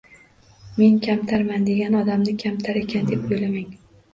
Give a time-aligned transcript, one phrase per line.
[0.77, 3.71] “Men kamtarman” degan odamni kamtar ekan deb o’ylamang.